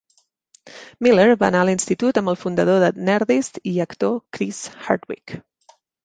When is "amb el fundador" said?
2.21-2.79